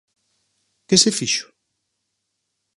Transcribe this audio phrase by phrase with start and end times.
[0.87, 1.45] Que se fixo?